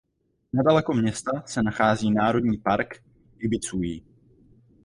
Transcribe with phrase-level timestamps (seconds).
[0.53, 3.03] Nedaleko města se nachází Národní park
[3.39, 4.03] Ybycuí.